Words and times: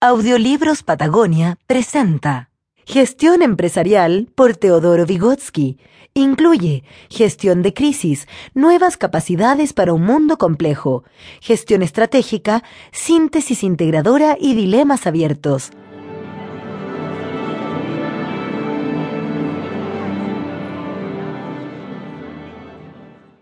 Audiolibros 0.00 0.84
Patagonia 0.84 1.58
presenta 1.66 2.50
Gestión 2.86 3.42
Empresarial 3.42 4.28
por 4.36 4.54
Teodoro 4.54 5.04
Vygotsky. 5.06 5.80
Incluye 6.14 6.84
gestión 7.10 7.62
de 7.62 7.74
crisis, 7.74 8.28
nuevas 8.54 8.96
capacidades 8.96 9.72
para 9.72 9.92
un 9.92 10.04
mundo 10.04 10.38
complejo, 10.38 11.02
gestión 11.40 11.82
estratégica, 11.82 12.62
síntesis 12.92 13.64
integradora 13.64 14.36
y 14.40 14.54
dilemas 14.54 15.08
abiertos. 15.08 15.72